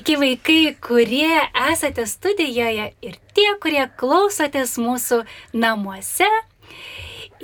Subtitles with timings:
[0.00, 5.18] Sveiki vaikai, kurie esate studijoje ir tie, kurie klausotės mūsų
[5.52, 6.28] namuose.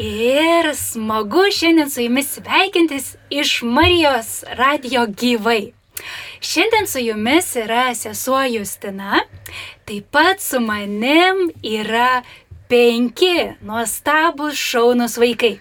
[0.01, 5.75] Ir smagu šiandien su jumis sveikintis iš Marijos radio gyvai.
[6.41, 9.21] Šiandien su jumis yra sesuo Justina,
[9.85, 12.23] taip pat su manim yra
[12.73, 15.59] penki nuostabus šaunus vaikai.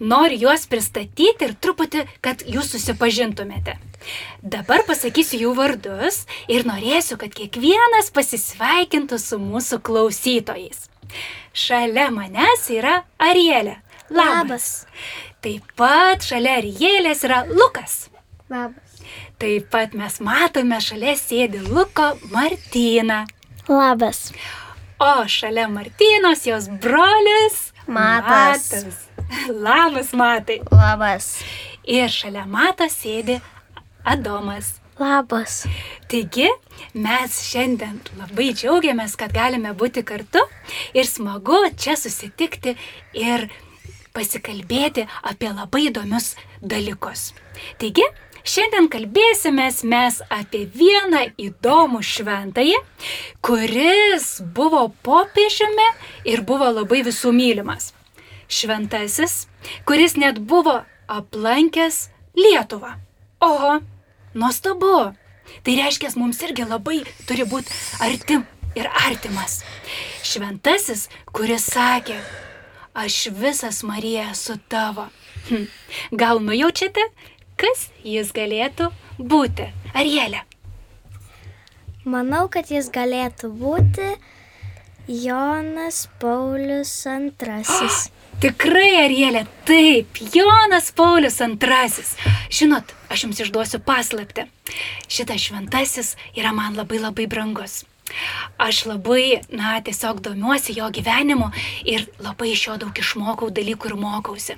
[0.00, 3.76] Noriu juos pristatyti ir truputį, kad jūs susipažintumėte.
[4.42, 10.88] Dabar pasakysiu jų vardus ir norėsiu, kad kiekvienas pasisveikintų su mūsų klausytojais.
[11.52, 13.76] Šalia manęs yra Arielė.
[14.12, 14.32] Labas.
[14.32, 14.66] Labas.
[15.42, 18.08] Taip pat šalia Arielės yra Lukas.
[18.50, 18.98] Labas.
[19.42, 23.24] Taip pat mes matome šalia sėdi Luko Martyną.
[23.68, 24.30] Labas.
[25.02, 28.70] O šalia Martynos jos brolis Matas.
[28.70, 29.00] Matas.
[29.66, 30.60] Labas, Matai.
[30.70, 31.26] Labas.
[31.88, 33.38] Ir šalia Mato sėdi
[34.04, 34.78] Adomas.
[35.00, 35.62] Labas.
[36.10, 36.48] Taigi,
[36.94, 40.42] mes šiandien labai džiaugiamės, kad galime būti kartu
[40.94, 42.76] ir smagu čia susitikti
[43.16, 43.48] ir
[44.12, 47.30] pasikalbėti apie labai įdomius dalykus.
[47.80, 48.04] Taigi,
[48.44, 52.76] šiandien kalbėsimės mes apie vieną įdomų šventąjį,
[53.40, 55.88] kuris buvo popiežiumi
[56.28, 57.94] ir buvo labai visų mylimas.
[58.52, 59.46] Šventasis,
[59.88, 62.92] kuris net buvo aplankęs Lietuvą.
[63.40, 63.80] Oho,
[64.34, 65.12] nuostabu.
[65.64, 67.72] Tai reiškia, mums irgi labai turi būti
[68.04, 68.44] artim
[68.78, 69.60] ir artimas.
[70.24, 72.18] Šventasis, kuris sakė,
[72.94, 75.08] aš visas Marija esu tavo.
[75.48, 75.66] Hm.
[76.12, 77.04] Gal nujaučiate,
[77.60, 79.68] kas jis galėtų būti?
[79.96, 80.44] Arielė.
[82.04, 84.14] Manau, kad jis galėtų būti
[85.08, 87.88] Jonas Paulius II.
[88.42, 92.06] Tikrai, Arielė, taip, Jonas Paulius II.
[92.50, 94.48] Žinot, aš jums išduosiu paslapti.
[95.06, 97.84] Šitas šventasis yra man labai labai brangus.
[98.58, 101.52] Aš labai, na, tiesiog domiuosi jo gyvenimu
[101.86, 104.56] ir labai iš jo daug išmokau dalykų ir mokausi.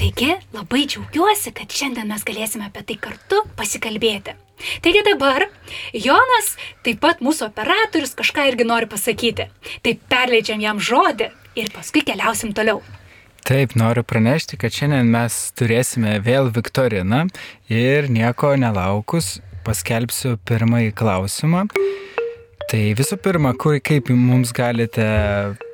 [0.00, 4.32] Taigi, labai džiaugiuosi, kad šiandien mes galėsime apie tai kartu pasikalbėti.
[4.80, 5.44] Taigi dabar
[5.92, 6.54] Jonas,
[6.88, 9.50] taip pat mūsų operatorius, kažką irgi nori pasakyti.
[9.84, 11.28] Tai perleidžiam jam žodį
[11.60, 12.80] ir paskui keliausim toliau.
[13.46, 17.24] Taip, noriu pranešti, kad šiandien mes turėsime vėl Viktoriną
[17.72, 21.64] ir nieko nelaukus paskelbsiu pirmąjį klausimą.
[22.70, 25.04] Tai visų pirma, kur, kaip mums galite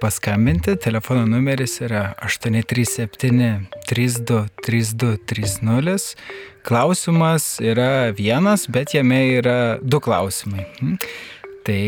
[0.01, 6.15] paskambinti, telefono numeris yra 837 32 32 30.
[6.65, 10.65] Klausimas yra vienas, bet jame yra du klausimai.
[10.81, 10.97] Hm?
[11.69, 11.81] Tai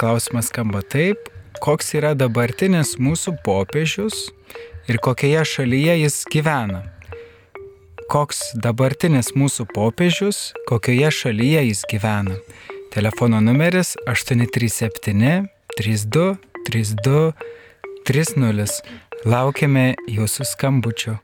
[0.00, 1.30] klausimas skamba taip,
[1.62, 4.32] koks yra dabartinis mūsų popiežius
[4.90, 6.82] ir kokioje šalyje jis gyvena.
[8.10, 12.40] Koks dabartinis mūsų popiežius, kokioje šalyje jis gyvena.
[12.90, 15.46] Telefono numeris 837
[15.78, 16.34] 32
[16.66, 17.32] 32
[18.10, 18.80] 30.
[19.30, 21.20] Laukiame jūsų skambučio.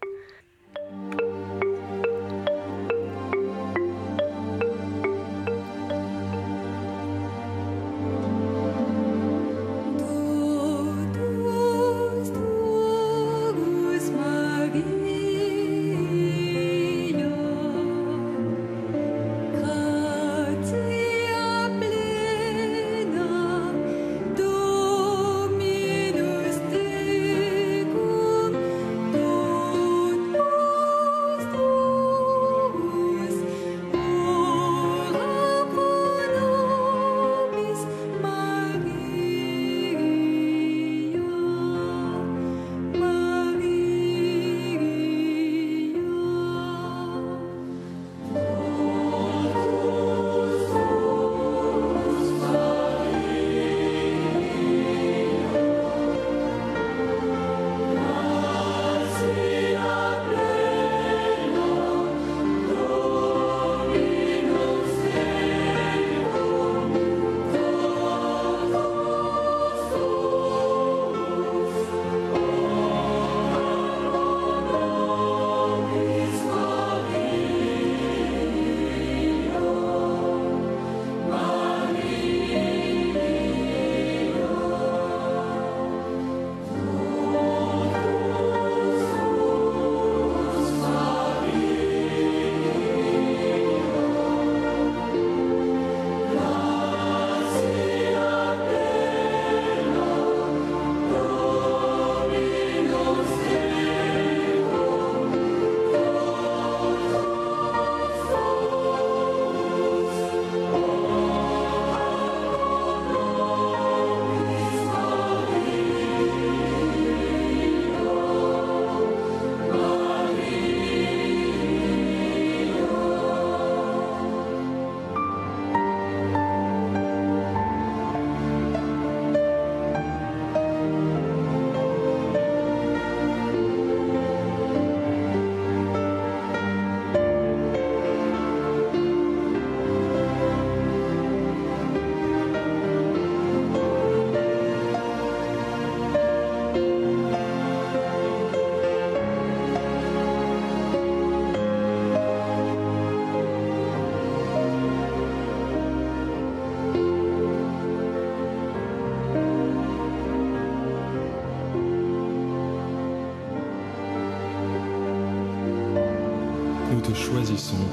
[167.36, 167.86] Choisissons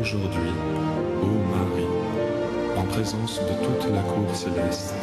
[0.00, 0.52] aujourd'hui,
[1.20, 1.88] ô Marie,
[2.76, 4.94] en présence de toute la cour céleste,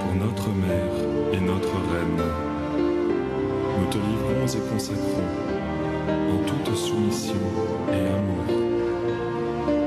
[0.00, 0.96] pour notre mère
[1.32, 2.24] et notre reine.
[3.78, 5.30] Nous te livrons et consacrons,
[6.08, 7.40] en toute soumission
[7.92, 8.46] et amour,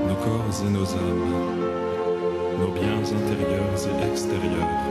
[0.08, 1.34] nos corps et nos âmes,
[2.62, 4.84] nos biens intérieurs et extérieurs,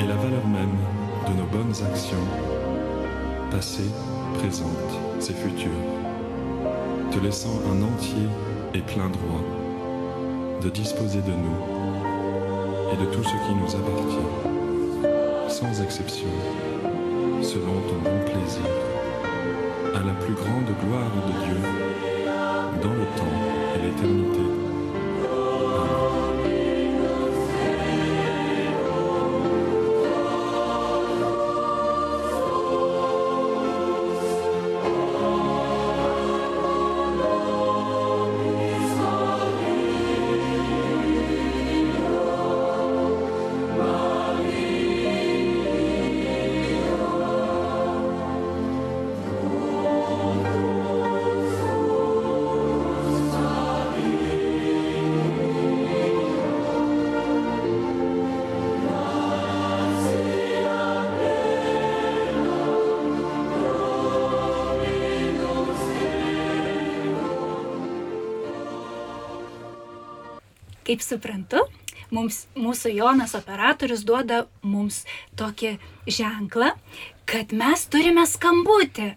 [0.00, 0.76] et la valeur même
[1.28, 2.26] de nos bonnes actions,
[3.52, 3.92] passées,
[4.38, 6.05] présentes et futures,
[7.16, 8.28] te laissant un entier
[8.74, 9.42] et plein droit
[10.62, 16.28] de disposer de nous et de tout ce qui nous appartient, sans exception,
[17.42, 18.66] selon ton bon plaisir,
[19.94, 21.60] à la plus grande gloire de Dieu,
[22.82, 23.36] dans le temps
[23.76, 24.45] et l'éternité.
[70.86, 71.64] Kaip suprantu,
[72.14, 75.02] mums, mūsų Jonas operatorius duoda mums
[75.38, 75.76] tokį
[76.06, 76.72] ženklą,
[77.26, 79.14] kad mes turime skambutį.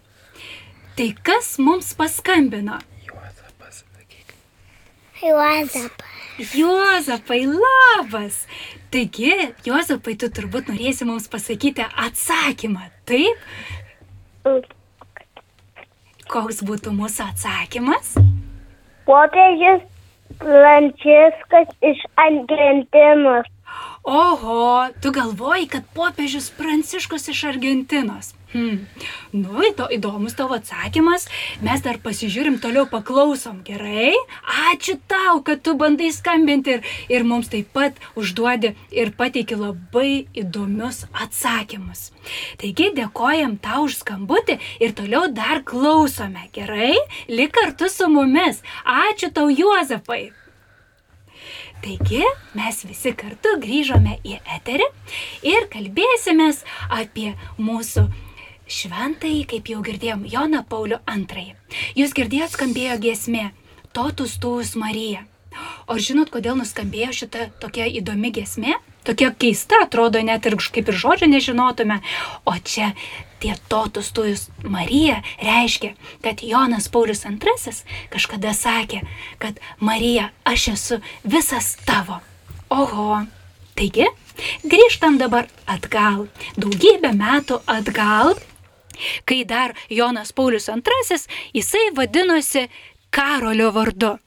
[0.98, 2.80] Tai kas mums paskambino?
[3.06, 4.34] Juozapas, sakyk.
[5.22, 6.16] Juozapas.
[6.56, 8.42] Juozapai, labas.
[8.90, 9.30] Taigi,
[9.66, 13.38] Juozapai, tu turbūt norėsi mums pasakyti atsakymą, taip?
[16.30, 18.14] Koks būtų mūsų atsakymas?
[19.06, 19.86] Popiežius
[20.38, 23.46] Franciskas iš Argentinos.
[24.02, 28.34] Oho, tu galvoji, kad popiežius Pranciškus iš Argentinos.
[28.50, 28.86] Hmm.
[29.30, 31.28] Nu, įdo, įdomus tavo atsakymas.
[31.62, 33.60] Mes dar pasižiūrim, toliau paklausom.
[33.62, 34.10] Gerai?
[34.72, 40.26] Ačiū tau, kad tu bandai skambinti ir, ir mums taip pat užduodi ir pateiki labai
[40.42, 42.08] įdomius atsakymus.
[42.58, 46.48] Taigi dėkojam tau už skambutį ir toliau dar klausome.
[46.56, 46.96] Gerai?
[47.30, 48.64] Lik kartu su mumis.
[48.82, 50.32] Ačiū tau, Juozapai.
[51.80, 52.24] Taigi
[52.58, 54.90] mes visi kartu grįžome į eterį
[55.48, 56.60] ir kalbėsimės
[56.92, 58.04] apie mūsų
[58.70, 61.50] šventąjį, kaip jau girdėjom, Joną Paulių II.
[61.98, 63.50] Jūs girdėjot skambėjo giesmė
[63.96, 65.26] Totus Tuus Marija.
[65.90, 68.76] O žinot, kodėl nuskambėjo šita tokia įdomi giesmė?
[69.04, 71.98] Tokia keista, atrodo, net ir kaip ir žodžio nežinotume.
[72.46, 72.92] O čia
[73.40, 77.74] tie totus tujus Marija reiškia, kad Jonas Paulius II
[78.12, 79.02] kažkada sakė,
[79.42, 82.20] kad Marija, aš esu visas tavo.
[82.70, 83.24] Oho.
[83.80, 84.04] Taigi,
[84.68, 86.26] grįžtam dabar atgal,
[86.60, 88.34] daugybę metų atgal,
[89.24, 91.18] kai dar Jonas Paulius II,
[91.54, 92.68] jisai vadinosi
[93.10, 94.18] Karolio vardu.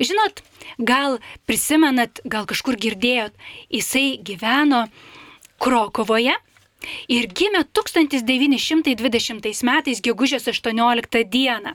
[0.00, 0.42] Žinot,
[0.78, 3.34] gal prisimenat, gal kažkur girdėjot,
[3.72, 4.86] jisai gyveno
[5.62, 6.34] Krokovoje
[7.08, 11.74] ir gimė 1920 metais, gegužės 18 dieną.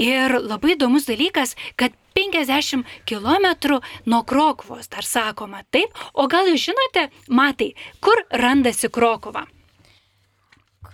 [0.00, 6.70] Ir labai įdomus dalykas, kad 50 km nuo Krokuvos, dar sakoma, taip, o gal jūs
[6.70, 9.44] žinote, matai, kur randasi Krokova?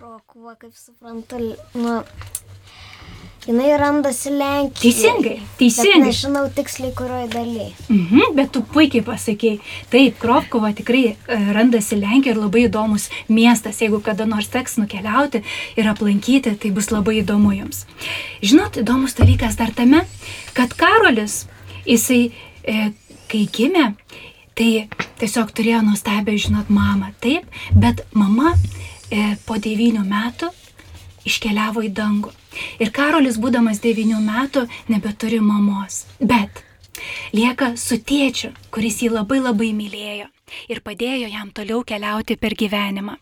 [0.02, 1.37] Krokuva, kaip suprantu,
[1.78, 1.92] nu,
[3.47, 4.80] jinai randasi Lenkijoje.
[4.80, 6.00] Teisingai, teisingai.
[6.09, 7.68] nežinau tiksliai, kurioje dalyje.
[7.87, 9.61] Mhm, bet tu puikiai pasakėjai.
[9.92, 13.78] Taip, Krovkova tikrai e, randasi Lenkijoje ir labai įdomus miestas.
[13.78, 15.44] Jeigu kada nors teks nukeliauti
[15.78, 17.85] ir aplankyti, tai bus labai įdomu jums.
[18.42, 20.02] Žinot, įdomus dalykas dar tame,
[20.59, 21.44] kad Karolis,
[21.87, 22.32] jisai,
[22.66, 22.90] e,
[23.30, 23.92] kai gimė,
[24.59, 24.88] tai
[25.23, 27.14] tiesiog turėjo nuostabę, žinot, mamą.
[27.23, 28.56] Taip, bet mama
[29.47, 30.50] po devynių metų
[31.28, 32.33] iškeliavo į dangų.
[32.83, 36.04] Ir Karolis, būdamas devynių metų, nebeturi mamos.
[36.21, 36.62] Bet
[37.33, 40.28] lieka su tėčiu, kuris jį labai labai mylėjo
[40.69, 43.16] ir padėjo jam toliau keliauti per gyvenimą.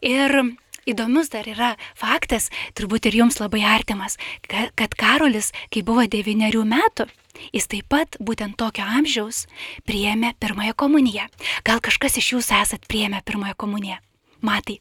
[0.00, 0.54] Ir
[0.88, 4.16] įdomus dar yra faktas, turbūt ir jums labai artimas,
[4.48, 7.08] ka- kad Karolis, kai buvo devyniarių metų,
[7.52, 9.46] jis taip pat būtent tokio amžiaus
[9.86, 11.28] priėmė pirmąją komuniją.
[11.64, 13.98] Gal kažkas iš jūsų esat priėmę pirmąją komuniją?
[14.40, 14.80] Matai,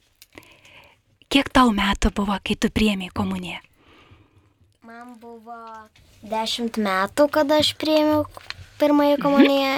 [1.29, 3.61] kiek tau metų buvo, kai tu priėmė komuniją?
[4.89, 5.57] Man buvo
[6.25, 8.25] 10 metų, kada aš priėmiau
[8.81, 9.73] pirmąją komuniją.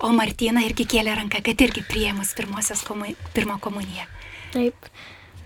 [0.00, 1.84] O Martina irgi kėlė ranką, kad irgi
[2.36, 3.12] pirmosios komu...
[3.36, 4.08] pirmą komuniją.
[4.52, 4.90] Taip.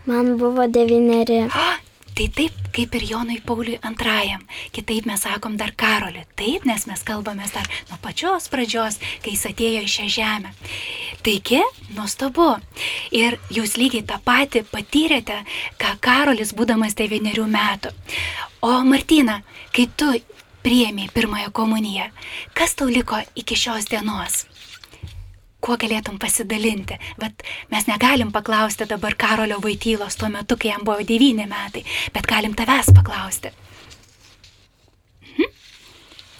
[0.06, 1.44] Man buvo devyneri.
[2.21, 4.43] Tai taip kaip ir Jonui Pauliui antrajam.
[4.77, 6.27] Kitaip mes sakom dar Karoliui.
[6.37, 10.53] Taip, nes mes kalbame dar nuo pačios pradžios, kai jis atėjo į šią žemę.
[11.25, 11.62] Taigi,
[11.97, 12.50] nuostabu.
[13.17, 15.39] Ir jūs lygiai tą patį patyrėte,
[15.81, 17.97] ką Karolis būdamas devynerių metų.
[18.69, 19.41] O Martina,
[19.73, 20.12] kai tu
[20.61, 22.12] priėmė pirmąją komuniją,
[22.53, 24.43] kas tau liko iki šios dienos?
[25.61, 26.99] Kuo galėtum pasidalinti.
[27.21, 32.26] Bet mes negalim paklausti dabar Karolio Vaitylos tuo metu, kai jam buvo devyni metai, bet
[32.26, 33.52] galim tavęs paklausti.
[35.26, 35.50] Mhm.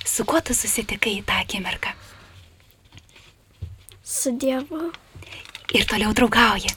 [0.05, 1.95] Su kuo tu susitikai tą akimirką?
[4.05, 4.93] Su Dievu.
[5.75, 6.73] Ir toliau draugauji.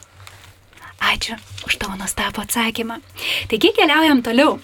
[1.03, 1.35] Ačiū
[1.67, 2.99] už tavo nuostabų atsakymą.
[3.51, 4.59] Taigi keliaujam toliau.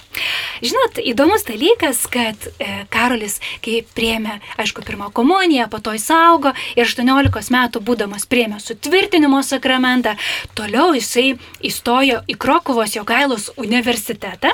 [0.59, 6.51] Žinot, įdomus dalykas, kad e, Karolis, kai priemė, aišku, pirmą komuniją, po to jis augo
[6.75, 10.15] ir 18 metų būdamas priemė sutvirtinimo sakramentą,
[10.57, 14.51] toliau jisai įstojo į Krokovos Jogailos universitetą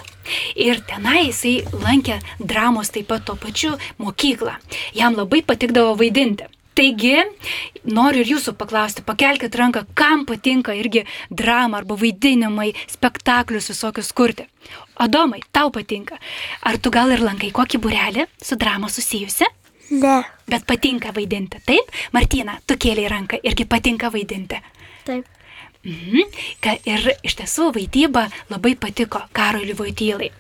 [0.56, 4.58] ir tenai jisai lankė dramos taip pat tuo pačiu mokyklą.
[4.98, 6.52] Jam labai patikdavo vaidinti.
[6.76, 7.22] Taigi,
[7.88, 14.50] noriu ir jūsų paklausti, pakelkite ranką, kam patinka irgi drama arba vaidinimai, spektaklius visokius kurti.
[14.96, 16.18] Adomai, tau patinka.
[16.64, 19.46] Ar tu gal ir lankai kokį burelį su drama susijusi?
[19.92, 20.24] Ne.
[20.50, 21.92] Bet patinka vaidinti, taip?
[22.14, 24.62] Martina, tu kėlė ranką, irgi patinka vaidinti.
[25.06, 25.26] Taip.
[25.86, 26.22] Mhm.
[26.66, 30.32] Ka, ir iš tiesų vaidyba labai patiko Karoliui Vaitylai.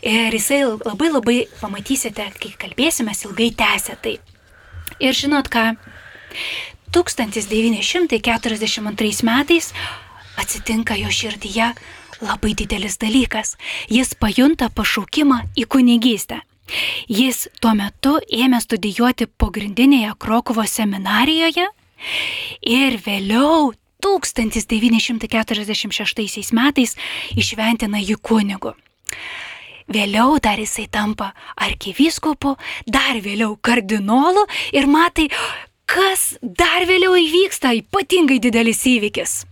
[0.00, 4.16] Ir jisai labai labai pamatysite, kai kalbėsime, ilgai tęsė tai.
[5.04, 5.76] Ir žinot ką,
[6.94, 9.74] 1942 metais
[10.40, 11.74] atsitinka jo širdyje
[12.24, 13.56] labai didelis dalykas.
[13.92, 16.40] Jis pajunta pašaukimą į kunigystę.
[17.08, 21.66] Jis tuo metu ėmė studijuoti pagrindinėje Krokovo seminarijoje
[22.64, 23.72] ir vėliau
[24.04, 26.96] 1946 metais
[27.36, 28.74] išventina jį kunigu.
[29.84, 32.56] Vėliau dar jisai tampa arkivyskupu,
[32.88, 35.28] dar vėliau kardinolu ir matai,
[35.84, 39.44] kas dar vėliau įvyksta, ypatingai didelis įvykis.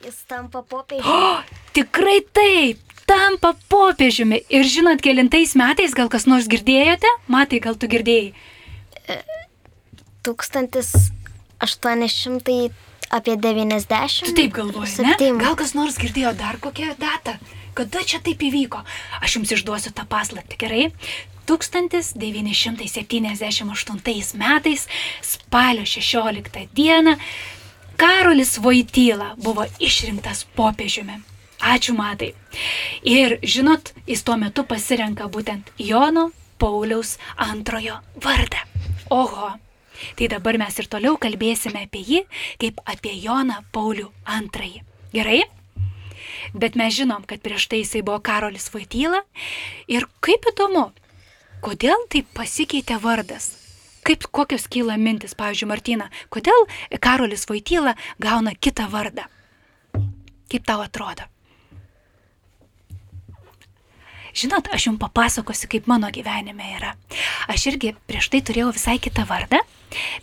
[0.00, 1.12] Jis tampa popiežiumi.
[1.12, 1.42] O,
[1.76, 2.78] tikrai taip,
[3.08, 4.44] tampa popiežiumi.
[4.48, 7.08] Ir žinot, kelintais metais gal kas nors girdėjote?
[7.32, 8.32] Matai, gal tu girdėjai?
[10.24, 12.70] 1800
[13.10, 14.22] apie 90.
[14.24, 15.14] Tu taip galvoji, ne?
[15.40, 17.32] Gal kas nors girdėjo dar kokią datą?
[17.74, 18.84] Kada čia taip įvyko?
[19.20, 20.92] Aš jums išduosiu tą paslaptį, gerai?
[21.50, 24.88] 1978 metais,
[25.22, 27.16] spalio 16 dieną,
[28.00, 31.18] Karolis Voityla buvo išrinktas popiežiumi.
[31.60, 32.30] Ačiū matai.
[33.04, 38.64] Ir žinot, jis tuo metu pasirenka būtent Jono Pauliaus antrojo vardą.
[39.12, 39.50] Oho.
[40.16, 42.24] Tai dabar mes ir toliau kalbėsime apie jį
[42.64, 44.80] kaip apie Joną Paulių antrąjį.
[45.12, 45.44] Gerai?
[46.56, 49.26] Bet mes žinom, kad prieš tai jisai buvo Karolis Voityla.
[49.92, 50.88] Ir kaip įdomu,
[51.60, 53.59] kodėl taip pasikeitė vardas?
[54.06, 56.66] Kaip kokios kyla mintis, pavyzdžiui, Martina, kodėl
[57.04, 59.26] Karolis Voityla gauna kitą vardą?
[60.50, 61.28] Kaip tau atrodo?
[64.40, 66.94] Žinot, aš jums papasakosiu, kaip mano gyvenime yra.
[67.52, 69.58] Aš irgi prieš tai turėjau visai kitą vardą,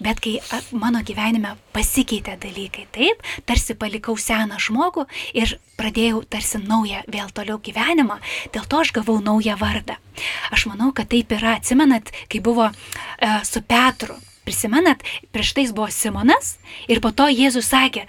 [0.02, 0.40] bet kai
[0.74, 5.06] mano gyvenime pasikeitė dalykai, taip, tarsi palikau seną žmogų
[5.38, 8.18] ir pradėjau tarsi naują vėl toliau gyvenimą,
[8.56, 10.00] dėl to aš gavau naują vardą.
[10.50, 11.60] Aš manau, kad taip yra.
[11.62, 12.74] Atsimenat, kai buvo e,
[13.46, 16.56] su Petru, prisimenat, prieš tai jis buvo Simonas
[16.90, 18.08] ir po to Jėzus sakė,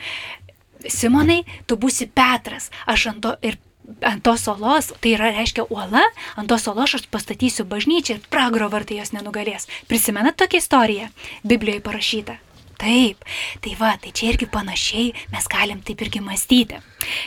[0.88, 3.58] Simonai, tu būsi Petras, aš ant to ir
[4.02, 6.02] ant tos olos, tai yra reiškia uola,
[6.36, 9.68] ant tos olos aš pastatysiu bažnyčią ir pragaro vartai jos nenugalės.
[9.88, 11.06] Prisimenat tokią istoriją?
[11.44, 12.34] Biblijoje parašyta.
[12.78, 13.24] Taip,
[13.64, 16.76] tai va, tai čia irgi panašiai mes galim taip irgi mąstyti.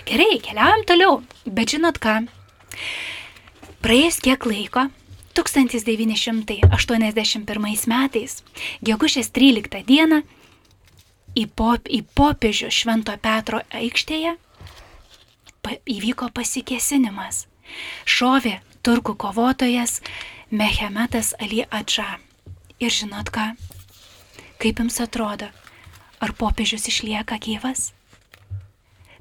[0.08, 1.14] Gerai, keliaujam toliau.
[1.46, 2.26] Bet žinot ką?
[3.84, 4.88] Praėjus kiek laiko,
[5.36, 8.44] 1981 metais,
[8.86, 10.22] gegužės 13 dieną,
[11.36, 14.38] į, pop, į popiežių Švento Petro aikštėje
[15.62, 17.46] pa, įvyko pasikesinimas.
[18.06, 20.02] Šovė turkų kovotojas
[20.52, 22.20] Mehemetas Ali Adža.
[22.82, 23.52] Ir žinot ką?
[24.62, 25.48] Kaip jums atrodo,
[26.22, 27.92] ar popiežius išlieka gyvas?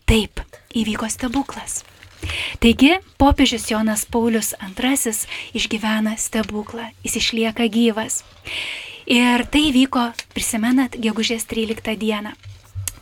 [0.09, 0.42] Taip,
[0.75, 1.85] įvyko stebuklas.
[2.61, 5.12] Taigi, popiežius Jonas Paulius II
[5.56, 8.25] išgyvena stebuklą, jis išlieka gyvas.
[9.09, 12.35] Ir tai vyko, prisimenat, gegužės 13 dieną.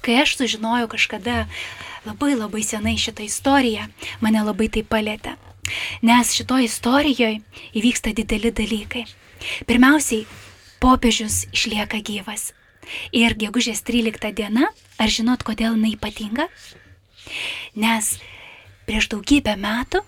[0.05, 1.49] Kai aš sužinojau kažkada
[2.09, 3.87] labai labai senai šitą istoriją,
[4.25, 5.37] mane labai tai palėtė.
[6.03, 7.41] Nes šitoje istorijoje
[7.77, 9.05] įvyksta dideli dalykai.
[9.69, 10.25] Pirmiausiai,
[10.81, 12.53] popiežius išlieka gyvas.
[13.13, 16.49] Ir gegužės 13 diena, ar žinot, kodėl jinai ypatinga?
[17.77, 18.15] Nes
[18.89, 20.01] prieš daugybę metų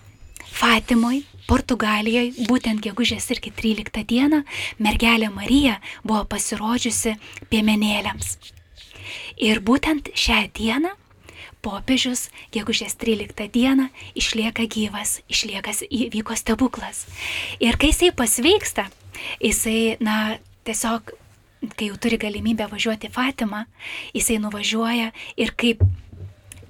[0.51, 4.41] Fatimoje, Portugalijoje, būtent gegužės irgi 13 dieną,
[4.79, 7.17] mergelė Marija buvo pasirodžiusi
[7.51, 8.37] piemenėliams.
[9.41, 10.93] Ir būtent šią dieną
[11.61, 17.05] popiežius gegužės 13 dieną išlieka gyvas, išlieka įvyko stebuklas.
[17.61, 18.87] Ir kai jisai pasveiksta,
[19.41, 21.13] jisai, na, tiesiog,
[21.77, 23.65] kai jau turi galimybę važiuoti Fatimą,
[24.15, 25.83] jisai nuvažiuoja ir kaip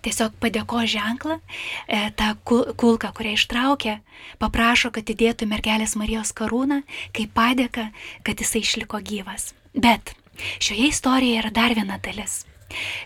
[0.01, 1.39] tiesiog padėko ženklą,
[1.87, 3.99] e, tą kul- kulką, kurią ištraukė,
[4.39, 6.81] paprašo, kad įdėtų mergelės Marijos karūną,
[7.13, 7.91] kaip padėka,
[8.23, 9.53] kad jisai išliko gyvas.
[9.75, 10.15] Bet
[10.59, 12.45] šioje istorijoje yra dar viena dalis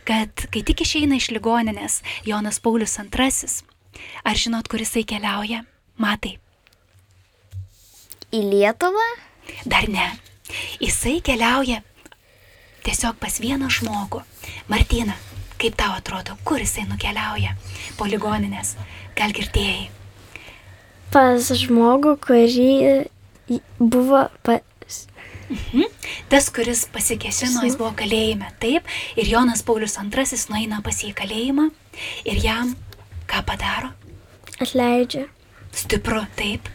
[0.07, 3.53] kad kai tik išeina iš ligoninės Jonas Paulius II,
[4.23, 5.63] ar žinot, kur jisai keliauja?
[5.97, 6.35] Matai,
[8.35, 9.05] Į Lietuvą?
[9.65, 10.09] dar ne.
[10.81, 11.81] Jisai keliauja
[12.85, 14.21] tiesiog pas vieną žmogų.
[14.69, 15.15] Martina,
[15.61, 17.55] kaip tau atrodo, kur jisai nukeliauja
[17.97, 18.75] po ligoninės?
[19.17, 19.87] Gal girdėjai?
[21.13, 24.25] Pas žmogų, kurį buvo
[25.49, 25.91] pas...
[26.31, 31.19] Tas, kuris pasikesino, jis buvo kalėjime, taip, ir Jonas Paulius II nueina pas jį į
[31.21, 31.69] kalėjimą
[32.25, 32.73] ir jam
[33.29, 33.93] ką padaro?
[34.59, 35.27] atleidžia.
[35.75, 36.69] Stipru, taip.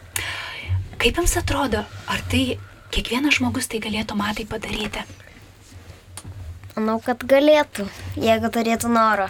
[1.01, 2.59] Kaip jums atrodo, ar tai
[2.93, 5.01] kiekvienas žmogus tai galėtų matai padaryti?
[6.75, 7.87] Manau, kad galėtų,
[8.21, 9.27] jeigu turėtų norą.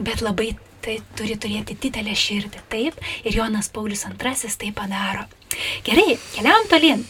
[0.00, 0.52] Bet labai
[0.84, 5.26] tai turi turėti didelę širdį, taip, ir Jonas Paulius II tai padaro.
[5.86, 7.06] Gerai, keliaujam tolin.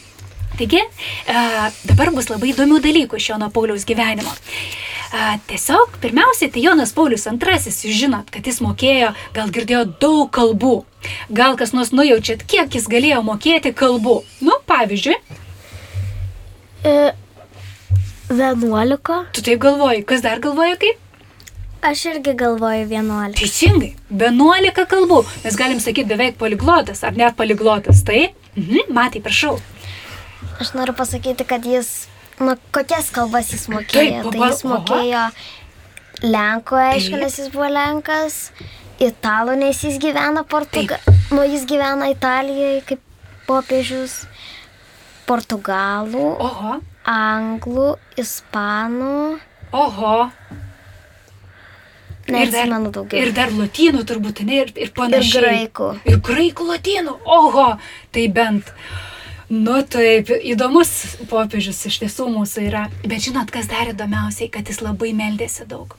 [0.61, 0.81] Taigi,
[1.25, 1.41] e,
[1.89, 4.29] dabar bus labai įdomių dalykų iš Jono Pauliaus gyvenimo.
[5.11, 10.29] E, tiesiog, pirmiausiai, tai Jonas Paulius II, jūs žinot, kad jis mokėjo, gal girdėjo daug
[10.37, 10.75] kalbų.
[11.33, 14.19] Gal kas nors nujaučiat, kiek jis galėjo mokėti kalbų.
[14.45, 15.17] Nu, pavyzdžiui,
[16.83, 17.13] E,
[18.29, 19.25] Vienuolika.
[19.33, 20.97] tu taip galvoji, kas dar galvoja kaip?
[21.81, 23.37] Aš irgi galvoju vienuolika.
[23.41, 25.19] Teisingai, 11 kalbų.
[25.43, 28.01] Mes galim sakyti beveik poliglotas, ar net poliglotas.
[28.05, 29.59] Tai, mhm, matai, prašau.
[30.61, 31.91] Aš noriu pasakyti, kad jis,
[32.39, 34.21] nu, kokias kalbas jis Taip, mokėjo.
[34.23, 35.23] Tai papa- jis mokėjo
[36.35, 37.23] lenkų, aišku, Taip.
[37.25, 38.35] nes jis buvo lenkas,
[39.01, 41.17] italų, nes jis gyvena Portugalijoje.
[41.31, 43.01] Nu, jis gyvena Italijoje kaip
[43.47, 44.19] popiežius,
[45.27, 46.75] portugalų, Oho,
[47.07, 47.87] anglų,
[48.21, 49.39] ispanų.
[49.73, 50.29] oho.
[52.31, 53.19] Neatsimenu daugiau.
[53.25, 55.41] ir dar lotynų turbūt, ne, ir, ir Ir panašiai.
[55.41, 55.87] graikų.
[56.05, 57.65] Ir graikų lotynų, oho,
[58.13, 58.69] tai bent.
[59.51, 60.89] Nu taip, įdomus
[61.27, 62.85] popiežius iš tiesų mūsų yra.
[63.03, 65.97] Bet žinot, kas dar įdomiausiai, kad jis labai meldėsi daug.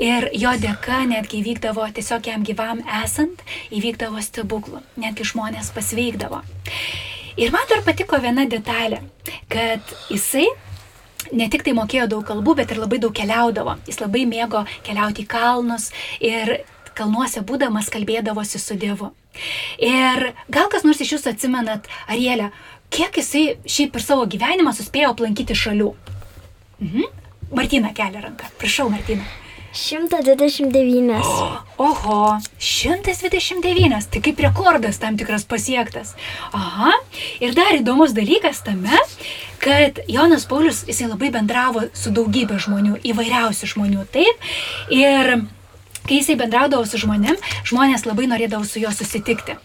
[0.00, 4.80] Ir jo dėka netgi įvykdavo, tiesiog jam gyvam esant, įvykdavo stebuklų.
[5.02, 6.40] Netgi žmonės pasveikdavo.
[7.36, 9.02] Ir man dar patiko viena detalė,
[9.52, 10.46] kad jisai
[11.36, 13.76] ne tik tai mokėjo daug kalbų, bet ir labai daug keliaudavo.
[13.84, 15.90] Jis labai mėgo keliauti į kalnus
[16.24, 16.62] ir
[16.96, 19.12] kalnuose būdamas kalbėdavosi su Dievu.
[19.84, 22.48] Ir gal kas nors iš jūsų atsimenat, Arielė,
[22.90, 25.90] kiek jisai šiaip per savo gyvenimą suspėjo aplankyti šalių?
[26.82, 27.10] Mhm.
[27.56, 28.48] Martina kelia ranką.
[28.58, 29.24] Prašau, Martina.
[29.76, 31.12] 129.
[31.78, 36.14] Oho, 129, tai kaip rekordas tam tikras pasiektas.
[36.56, 36.94] Aha,
[37.44, 38.96] ir dar įdomus dalykas tame,
[39.62, 44.48] kad Jonas Paulius, jisai labai bendravo su daugybė žmonių, įvairiausių žmonių, taip.
[44.94, 45.36] Ir
[46.06, 47.36] kai jisai bendraudavo su žmonėm,
[47.68, 49.56] žmonės labai norėdavo su juo susitikti.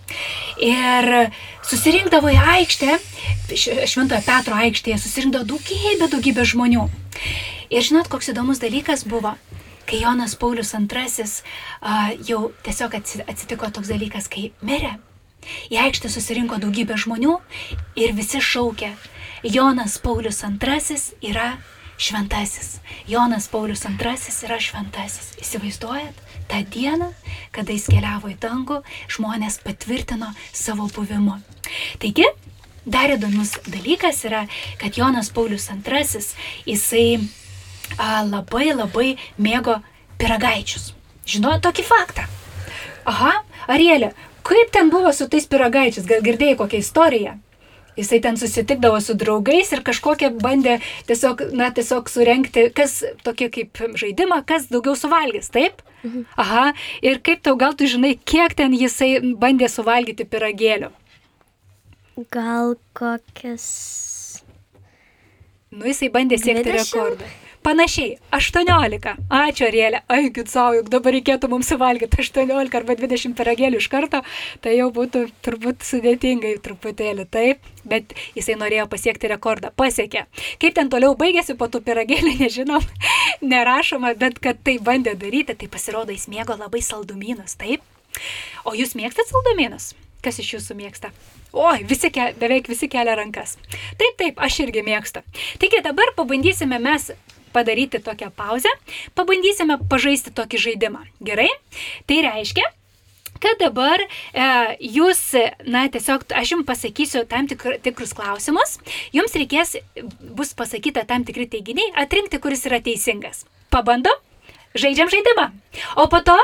[0.65, 1.31] Ir
[1.67, 2.97] susirinkdavo į aikštę,
[3.91, 6.87] Šventojo Petro aikštėje, susirinkdavo daugybė, daugybė žmonių.
[7.71, 9.35] Ir žinot, koks įdomus dalykas buvo,
[9.87, 11.25] kai Jonas Paulius II
[12.27, 14.97] jau tiesiog atsi- atsitiko toks dalykas, kai mirė.
[15.73, 17.39] Į aikštę susirinko daugybė žmonių
[17.97, 18.91] ir visi šaukė,
[19.43, 21.57] Jonas Paulius II yra
[21.97, 22.79] šventasis.
[23.07, 25.33] Jonas Paulius II yra šventasis.
[25.41, 26.13] Įsivaizduojat,
[26.51, 27.11] tą dieną,
[27.55, 28.81] kada jis keliavo į dangų,
[29.15, 31.37] žmonės patvirtino savo buvimu.
[32.01, 32.27] Taigi,
[32.85, 34.45] dar įdomus dalykas yra,
[34.81, 36.25] kad Jonas Paulius II,
[36.67, 37.05] jisai
[37.97, 39.79] a, labai labai mėgo
[40.21, 40.91] piragaičius.
[41.31, 42.27] Žinojo tokį faktą.
[43.07, 43.37] Aha,
[43.71, 44.11] Arielė,
[44.45, 46.05] kaip ten buvo su tais piragaičiais?
[46.09, 47.37] Gal girdėjai kokią istoriją?
[47.99, 50.77] Jisai ten susitikdavo su draugais ir kažkokią bandė
[51.09, 55.83] tiesiog, na, tiesiog surenkti, kas tokį kaip žaidimą, kas daugiau suvalgys, taip?
[56.39, 56.71] Aha,
[57.05, 60.89] ir kaip tau gal tu žinai, kiek ten jisai bandė suvalgyti piragėlių?
[62.31, 63.67] Gal kokias.
[65.71, 66.79] Nu, jisai bandė siekti 20?
[66.79, 67.29] rekordą.
[67.61, 69.11] Panašiai, 18.
[69.29, 69.99] Ačiū, Arielė.
[70.09, 74.23] Aikit savo, juk dabar reikėtų mums suvalgyti 18 arba 20 piragėlių iš karto,
[74.65, 80.25] tai jau būtų turbūt sudėtingai truputėlį, taip, bet jisai norėjo pasiekti rekordą, pasiekė.
[80.63, 82.87] Kaip ten toliau baigėsi po tų piragėlių, nežinom,
[83.45, 87.85] nerašoma, bet kad tai bandė daryti, tai pasirodo, jis mėgo labai saldumynus, taip.
[88.65, 89.93] O jūs mėgstat saldumynus?
[90.25, 91.13] Kas iš jūsų mėgsta?
[91.53, 93.57] Oi, visi ke, beveik visi kelia rankas.
[93.99, 95.21] Taip, taip, aš irgi mėgstu.
[95.61, 97.09] Taigi dabar pabandysime mes
[97.53, 98.69] padaryti tokią pauzę,
[99.15, 101.03] pabandysime pažaisti tokį žaidimą.
[101.23, 101.49] Gerai?
[102.09, 102.67] Tai reiškia,
[103.41, 104.07] kad dabar e,
[104.79, 105.21] jūs,
[105.65, 108.77] na, tiesiog aš jums pasakysiu tam tikr, tikrus klausimus,
[109.15, 109.77] jums reikės,
[110.21, 113.45] bus pasakyta tam tikri teiginiai, atrinkti, kuris yra teisingas.
[113.73, 114.17] Pabandom?
[114.77, 115.49] Žaidžiam žaidimą.
[115.99, 116.37] O po to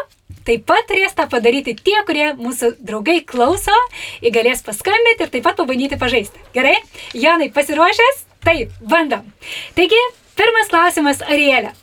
[0.48, 3.76] taip pat turės tą padaryti tie, kurie mūsų draugai klauso,
[4.24, 6.40] jie galės paskambinti ir taip pat pabandyti pažaisti.
[6.56, 6.76] Gerai?
[7.16, 8.24] Janai, pasiruošęs?
[8.48, 9.28] Taip, bandom.
[9.76, 10.00] Taigi,
[10.38, 11.74] pirmas klausimas Arielė.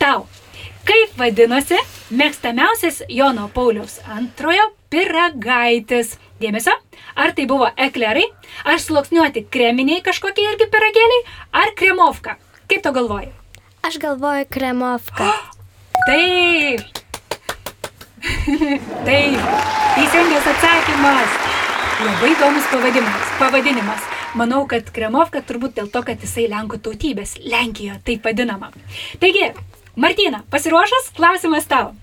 [0.00, 0.26] Tau,
[0.88, 1.78] kaip vadinosi
[2.16, 6.16] mėgstamiausias Jono Pauliaus antrojo piragaitis?
[6.40, 6.72] Dėmesio,
[7.20, 8.24] ar tai buvo eklerai,
[8.64, 12.38] ar sluoksniuoti kreminiai kažkokie irgi piragėliai, ar kremovka?
[12.70, 13.28] Kaip tu galvoji?
[13.84, 15.28] Aš galvoju kremovką.
[16.08, 16.80] Taip.
[19.08, 19.52] Taip.
[19.98, 21.36] Teisingas atsakymas.
[22.00, 23.36] Labai įdomus pavadinimas.
[23.36, 24.08] pavadinimas.
[24.38, 28.70] Manau, kad Kremovka turbūt dėl to, kad jisai Lenkų tautybės, Lenkijoje taip vadinama.
[29.22, 29.48] Taigi,
[29.98, 31.10] Martina, pasiruošęs?
[31.16, 31.96] Klausimas tau.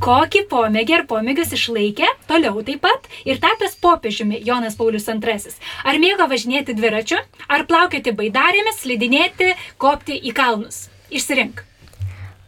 [0.00, 5.52] Kokį pomėgį ar pomėgius išlaikė toliau taip pat ir tapęs popiežiumi Jonas Paulius II?
[5.84, 10.86] Ar mėgo važinėti dviračiu, ar plaukioti baidarėmis, slidinėti, kopti į kalnus?
[11.12, 11.64] Išsirink.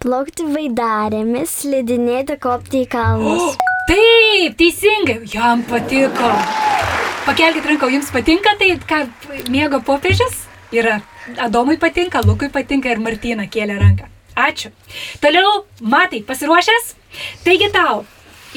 [0.00, 3.60] Plaukti vaidarėmis, slidinėti, kopti į kalnus.
[3.90, 6.32] Taip, teisingai, jam patiko.
[7.22, 8.96] Pakelkite ranką, jums patinka tai, ką
[9.54, 10.40] mėgo popiežius?
[10.74, 10.96] Yra.
[11.38, 14.08] Adomui patinka, Lukui patinka ir Martina kėlė ranką.
[14.34, 14.72] Ačiū.
[15.22, 16.88] Toliau, matai, pasiruošęs?
[17.44, 18.00] Taigi tau,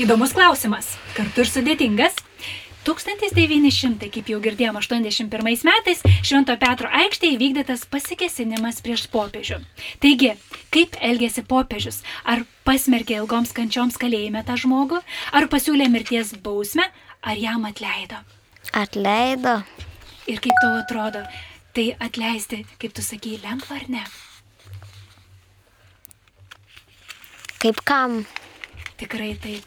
[0.01, 2.17] įdomus klausimas, kartu ir sudėtingas.
[2.89, 9.59] 1900, kaip jau girdėjom, 81 metais Švento Petro aikštėje įvykdytas pasikesinimas prieš popiežių.
[10.01, 10.31] Taigi,
[10.73, 12.01] kaip elgėsi popiežius?
[12.25, 15.03] Ar pasmerkė ilgoms kančioms kalėjime tą žmogų,
[15.37, 16.89] ar pasiūlė mirties bausmę,
[17.21, 18.23] ar jam atleido?
[18.75, 19.61] Atleido.
[20.27, 21.21] Ir kaip tau atrodo,
[21.75, 24.03] tai atleisti, kaip tu sakai, lengva ar ne?
[27.61, 28.23] Kaip kam?
[28.99, 29.63] Tikrai taip.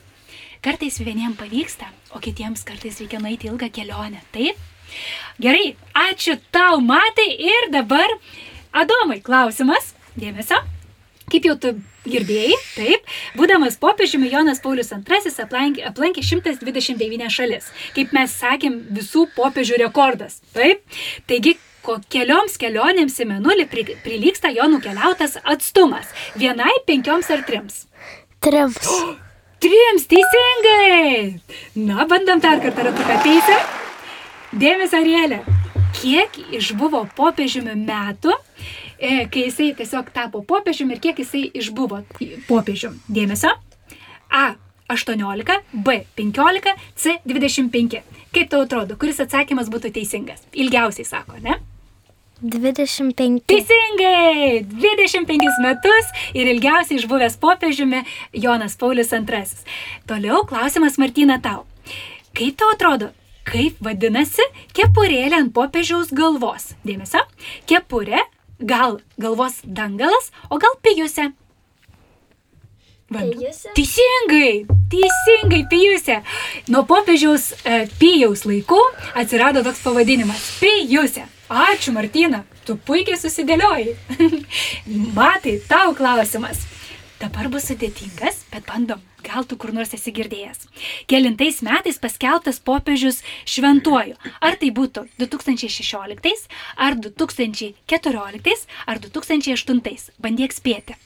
[0.63, 4.21] Kartais vieniems pavyksta, o kitiems kartais reikia nueiti ilgą kelionę.
[4.35, 4.59] Taip?
[5.41, 7.31] Gerai, ačiū tau, matai.
[7.49, 8.13] Ir dabar,
[8.73, 9.95] Adomai, klausimas.
[10.19, 10.59] Dėmesio.
[11.29, 11.75] Kaip jau tu
[12.09, 17.69] girdėjai, taip, būdamas popiežiumi Jonas Paulius II aplankė, aplankė 129 šalis.
[17.97, 20.41] Kaip mes sakėm, visų popiežių rekordas.
[20.57, 20.85] Taip.
[21.29, 26.11] Taigi, ko kelioms kelionėms į menulį pri, prilyksta jo nukeliautas atstumas.
[26.41, 27.87] Vienai, penkioms ar trims.
[28.45, 28.81] Trims.
[29.59, 31.41] Trims, teisingai.
[31.75, 33.57] Na, bandom dar kartą ratuką teisę.
[34.55, 35.41] Dėmesio, Arielė.
[35.99, 38.37] Kiek išbuvo popiežiumi metų,
[38.99, 42.03] kai jisai tiesiog tapo popiežiumi ir kiek jisai išbuvo
[42.49, 43.01] popiežiumi?
[43.09, 43.55] Dėmesio.
[44.31, 44.55] A.
[44.89, 45.99] 18, B.
[46.17, 47.19] 15, C.
[47.29, 47.99] 25.
[48.33, 50.47] Kaip tau atrodo, kuris atsakymas būtų teisingas?
[50.57, 51.59] Ilgiausiai sako, ne?
[52.41, 53.43] 25.
[53.51, 54.63] Teisingai!
[54.63, 59.45] 25 metus ir ilgiausiai išbuvęs popiežiumi Jonas Paulius II.
[60.07, 61.67] Toliau klausimas Martina tau.
[62.39, 63.11] Kaip tau atrodo,
[63.49, 66.73] kaip vadinasi kepurėlė ant popiežiaus galvos?
[66.87, 67.25] Dėmesio.
[67.67, 68.23] Kepurė,
[68.61, 70.75] gal galvos dangalas, o gal?
[73.09, 73.41] Vanduo.
[73.41, 73.71] Pijusė?
[73.73, 76.19] Teisingai, teisingai, pijusė.
[76.69, 78.81] Nuo popiežiaus e, pijaus laikų
[79.17, 81.25] atsirado toks pavadinimas- pijusė.
[81.49, 83.97] Ačiū, Martina, tu puikiai susidėliojai.
[85.17, 86.67] Matai, tau klausimas.
[87.19, 90.67] Dabar bus sudėtingas, bet bandom, gal tu kur nors esi girdėjęs.
[91.11, 94.17] Kelintais metais paskelbtas popiežius šventuoju.
[94.43, 100.11] Ar tai būtų 2016, ar 2014, ar 2008?
[100.19, 100.99] Bandyk spėti.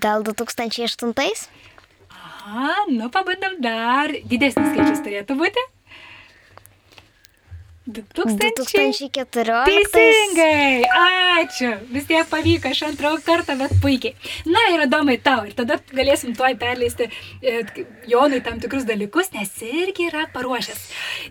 [0.00, 1.48] Gal 2008?
[2.08, 4.14] Aha, nu pabandom dar.
[4.24, 5.68] Didesnis skaičius turėtų būti.
[7.86, 8.56] 2000.
[8.66, 9.64] 2014.
[9.66, 10.82] Teisingai,
[11.40, 11.70] ačiū.
[11.94, 14.16] Vis tiek pavyko iš antro karto, bet puikiai.
[14.50, 17.60] Na ir įdomai tau, ir tada galėsim tuoj perleisti e,
[18.10, 20.82] Jonui tam tikrus dalykus, nes irgi yra paruošęs.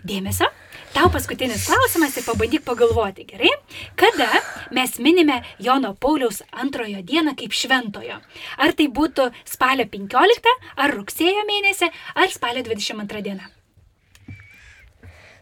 [0.08, 0.48] Dėmesio,
[0.96, 3.52] tau paskutinis klausimas ir pabandyk pagalvoti, gerai?
[4.00, 4.30] Kada
[4.72, 8.16] mes minime Jono Pauliaus antrojo dieną kaip šventojo?
[8.56, 13.55] Ar tai būtų spalio 15, ar rugsėjo mėnesį, ar spalio 22 diena?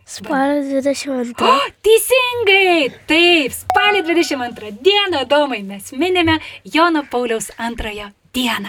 [0.07, 1.33] Spalio 22.
[1.41, 2.93] O, teisingai!
[3.07, 8.69] Taip, spalio 22 dieną, Domai, mes minime Jono Pauliaus antrojo dieną.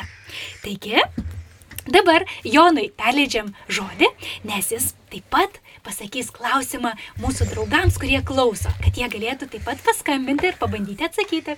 [0.64, 1.02] Taigi,
[1.92, 4.08] dabar Jonui perleidžiam žodį,
[4.48, 9.84] nes jis taip pat pasakys klausimą mūsų draugams, kurie klauso, kad jie galėtų taip pat
[9.84, 11.58] paskambinti ir pabandyti atsakyti.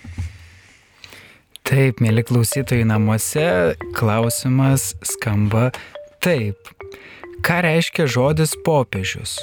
[1.68, 5.70] Taip, mėly klausytojai namuose, klausimas skamba
[6.24, 6.74] taip.
[7.46, 9.38] Ką reiškia žodis popiežius?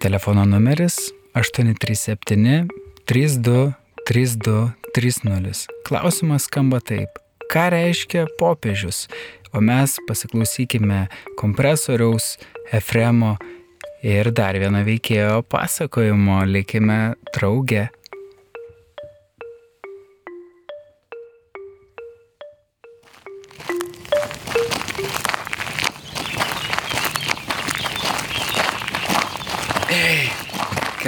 [0.00, 0.96] Telefono numeris
[1.34, 2.68] 837
[3.04, 3.72] 32
[4.06, 5.66] 32 30.
[5.88, 7.18] Klausimas skamba taip.
[7.52, 9.10] Ką reiškia popiežius?
[9.52, 11.02] O mes pasiklausykime
[11.36, 12.38] kompresoriaus,
[12.72, 13.34] Efremo
[14.00, 16.46] ir dar vieno veikėjo pasakojimo.
[16.48, 17.00] Likime
[17.36, 17.90] drauge.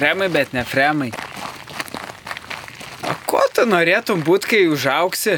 [0.03, 1.13] Kremai, bet ne fremai.
[3.07, 5.37] O ko tu norėtum būti, kai užauksi?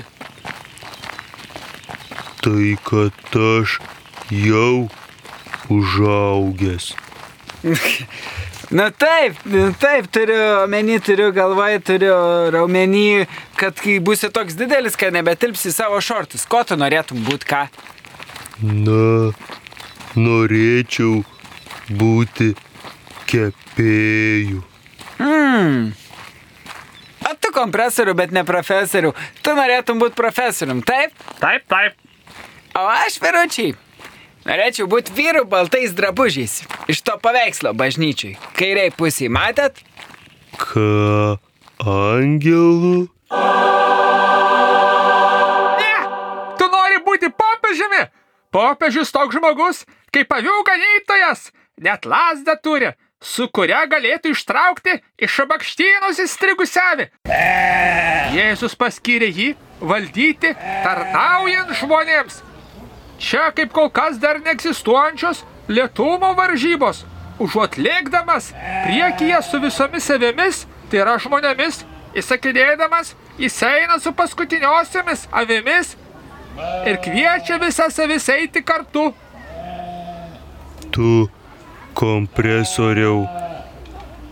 [2.40, 3.74] Tai kad aš
[4.32, 4.86] jau
[5.68, 6.86] užaugęs.
[8.80, 9.36] Na taip,
[9.84, 12.16] taip, turiu omeny, turiu galvoje, turiu
[12.56, 13.26] raumenį,
[13.60, 16.48] kad kai būsi toks didelis, kad nebetilpsi savo šortus.
[16.48, 17.66] Ko tu norėtum būti ką?
[18.64, 19.28] Na,
[20.16, 21.20] norėčiau
[22.00, 22.54] būti
[23.74, 24.62] kepėjų.
[25.18, 25.92] Hmm.
[27.24, 29.14] O tu kompresorių, bet ne profesorių.
[29.42, 31.12] Tu norėtum būti profesorium, taip?
[31.40, 31.96] Taip, taip.
[32.74, 33.74] O aš, viručiai,
[34.44, 36.62] norėčiau būti vyru baltais drabužiais.
[36.88, 38.36] Iš to paveikslo bažnyčiui.
[38.58, 39.80] Kairiai pusiai, matėt?
[40.58, 41.38] Ką
[41.80, 43.08] angelų?
[45.80, 45.94] Ne!
[46.58, 48.04] Tu nori būti popiežiumi?
[48.54, 49.84] Popiežius toks žmogus,
[50.14, 51.48] kaip avių ganytojas.
[51.82, 52.92] Net lasdą turi,
[53.24, 57.08] su kuria galėtų ištraukti iš šabakštynus įstrigusiavį.
[58.34, 59.48] Jėzus paskyrė jį
[59.80, 60.52] valdyti
[60.84, 62.42] tarnaujant žmonėms.
[63.24, 67.04] Čia kaip kol kas dar neegzistuojančios lietumo varžybos.
[67.42, 68.52] Užuot lėkdamas
[68.84, 70.60] priekyje su visomis savėmis,
[70.90, 71.80] tai yra žmonėmis,
[72.14, 75.96] įsakinėdamas, jis eina su paskutiniosiomis avimis
[76.86, 79.08] ir kviečia visas avis eiti kartu.
[80.94, 81.08] Tu
[81.94, 83.24] kompresoriau,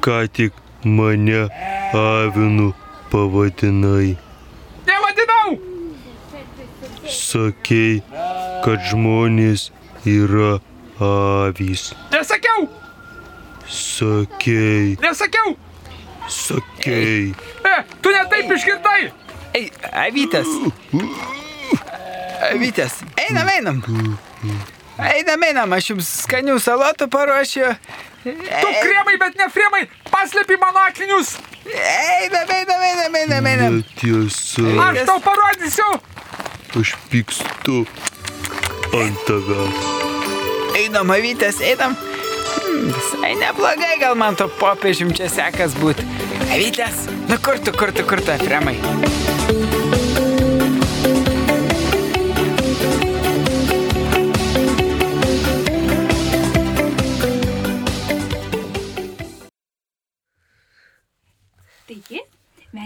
[0.05, 0.53] ką tik
[0.85, 1.47] mane
[1.95, 2.73] avinu
[3.11, 4.17] pavadinai.
[4.89, 5.57] Nevadinau!
[7.07, 8.03] Sakei,
[8.65, 9.71] kad žmonės
[10.07, 10.59] yra
[10.99, 11.93] avys.
[12.13, 12.69] Nesakiau!
[13.69, 15.57] Sakei, Nesakiau!
[16.29, 17.35] sakei.
[17.65, 19.11] E, tu netaip išgirdai!
[19.53, 20.49] Ei, avytės.
[22.49, 23.03] Avytės.
[23.21, 23.83] Einam, einam.
[25.03, 27.73] Einam, einam, aš jums skanių salotų paruošiu.
[28.23, 29.83] Tu kremai, bet ne fremai!
[30.13, 31.35] Paslėpi mano akinius!
[31.67, 33.77] Einam, einam, einam, einam, einam.
[33.81, 35.89] Netiesa, Aš tau parodysiu!
[36.79, 37.83] aš pykstu
[38.97, 39.83] ant tavęs.
[40.81, 41.99] Einam, avytės, einam.
[41.99, 46.07] Hmm, Visai neblogai gal man to popiežim čia sekas būti.
[46.53, 48.79] Avytės, nu kur tu, kur tu, kur tu, Efremai?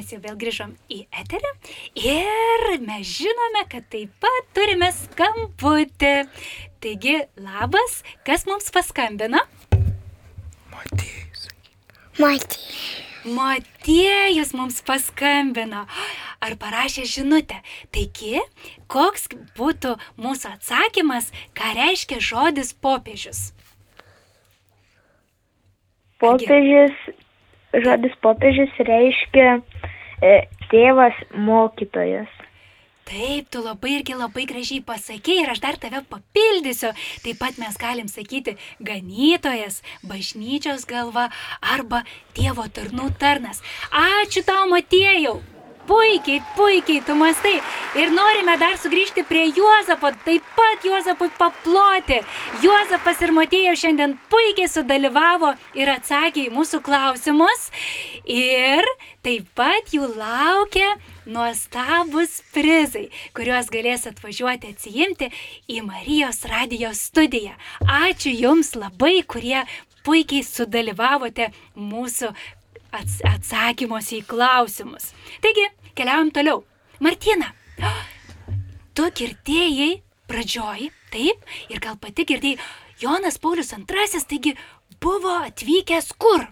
[0.06, 1.48] Mes jau vėl grįžom į eterį
[1.98, 6.12] ir mes žinome, kad taip pat turime skambutį.
[6.78, 9.40] Taigi, labas, kas mums paskambino?
[10.70, 11.48] Matėjus.
[12.22, 12.62] Matė.
[13.26, 15.88] Motiejus mums paskambino.
[16.38, 17.58] Ar parašė žinutę?
[17.90, 18.38] Taigi,
[18.86, 19.26] koks
[19.58, 23.48] būtų mūsų atsakymas, ką reiškia žodis popiežius?
[26.22, 26.94] Popiežius,
[27.74, 29.58] žodis popiežius reiškia
[30.70, 32.31] tėvas mokytojas.
[33.07, 36.90] Taip, tu labai irgi labai gražiai pasakėjai ir aš dar tave papildysiu.
[37.22, 41.29] Taip pat mes galim sakyti ganytojas, bažnyčios galva
[41.62, 42.02] arba
[42.35, 43.62] Dievo tarnų tarnas.
[43.94, 45.38] Ačiū tau, Matėjau.
[45.87, 47.61] Puikiai, puikiai, tu mastai.
[47.94, 52.18] Ir norime dar sugrįžti prie Juozapo, taip pat Juozapui paploti.
[52.64, 57.68] Juozapas ir Matėjau šiandien puikiai sudalyvavo ir atsakė į mūsų klausimus.
[58.27, 58.83] Ir
[59.22, 60.96] taip pat jų laukia
[61.31, 65.31] nuostabus prizai, kuriuos galės atvažiuoti atsijimti
[65.70, 67.55] į Marijos radijos studiją.
[67.87, 69.62] Ačiū Jums labai, kurie
[70.07, 72.35] puikiai sudalyvavote mūsų
[72.94, 75.11] ats atsakymuose į klausimus.
[75.44, 75.66] Taigi,
[75.99, 76.59] keliaujam toliau.
[77.03, 77.49] Martina,
[78.96, 79.90] tu girdėjai
[80.31, 81.38] pradžioj, taip,
[81.70, 82.59] ir gal pati girdėjai,
[83.01, 83.85] Jonas Paulius II,
[84.31, 84.53] taigi
[85.03, 86.46] buvo atvykęs kur?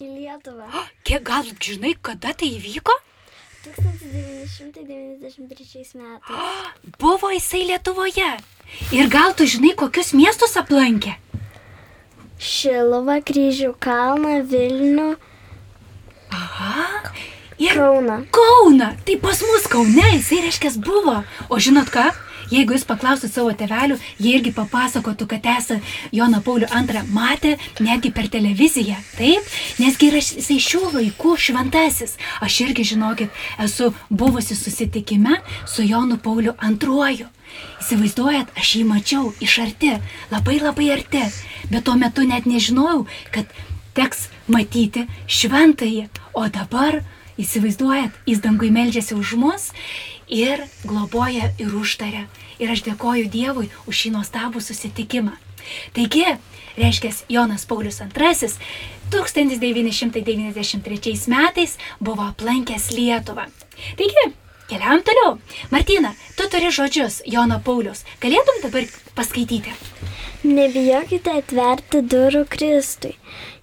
[0.00, 0.66] Į Lietuvą.
[1.06, 2.94] Kiek gal žinai, kada tai įvyko?
[3.60, 6.20] 1993 metais.
[7.00, 8.40] Buvo jisai Lietuvoje.
[8.96, 11.20] Ir gal tu žinai, kokius miestus aplankė?
[12.40, 15.20] Šiluvą, Kryžių kalną, Vilnių,
[17.60, 18.24] Ir Kauną.
[18.32, 18.94] Kauna.
[19.04, 21.22] Tai pas mus Kaune jisai reiškia buvo.
[21.48, 22.08] O žinot ką?
[22.50, 25.76] Jeigu jūs paklausit savo tevelių, jie irgi papasakotų, kad esą
[26.10, 28.96] Joną Paulių II matė netgi per televiziją.
[29.14, 29.46] Taip,
[29.78, 32.16] nesgi yra jisai šių laikų šventasis.
[32.42, 33.30] Aš irgi, žinokit,
[33.62, 37.28] esu buvusi susitikime su Jonu Pauliu II.
[37.82, 39.92] Įsivaizduojat, aš jį mačiau iš arti,
[40.32, 41.22] labai labai arti,
[41.70, 43.46] bet tuo metu net nežinojau, kad
[43.94, 46.08] teks matyti šventąjį.
[46.32, 47.02] O dabar,
[47.40, 49.72] įsivaizduojat, jis dangui meldžiasi už mus
[50.28, 52.26] ir globoja ir užtaria.
[52.60, 55.32] Ir aš dėkoju Dievui už šį nuostabų susitikimą.
[55.96, 56.26] Taigi,
[56.76, 58.10] reiškia, Jonas Paulius II
[59.10, 63.44] 1993 metais buvo aplankęs Lietuvą.
[63.98, 64.32] Taigi,
[64.70, 65.36] keliaujam toliau.
[65.74, 68.04] Martina, tu turi žodžius Jono Paulius.
[68.22, 68.86] Galėtum dabar
[69.18, 69.74] paskaityti?
[70.46, 73.16] Nebijokite atverti durų Kristui.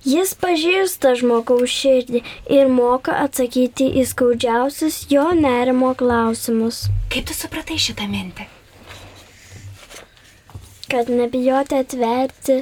[0.07, 2.21] Jis pažįsta žmogaus širdį
[2.53, 6.85] ir moka atsakyti į skaudžiausius jo nerimo klausimus.
[7.11, 8.45] Kaip tu supratai šitą mintį?
[10.87, 12.61] Kad nebijoti atverti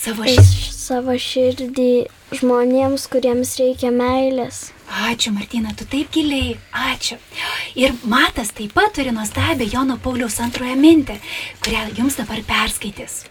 [0.00, 0.79] Savo širdį.
[0.90, 1.90] Savo širdį
[2.34, 4.70] žmonėms, kuriems reikia meilės.
[5.06, 6.56] Ačiū, Martina, tu taip giliai.
[6.74, 7.18] Ačiū.
[7.78, 11.20] Ir Matas taip pat turi nuostabią Jono Pauliaus antroją mintį,
[11.62, 13.22] kurią jums dabar perskaitys.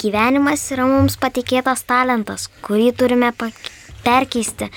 [0.00, 3.28] Gyvenimas yra mums patikėtas talentas, kurį turime
[4.02, 4.72] perkeisti,